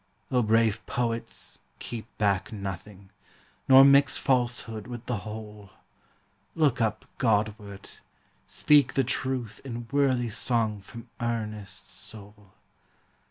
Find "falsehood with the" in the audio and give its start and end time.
4.17-5.17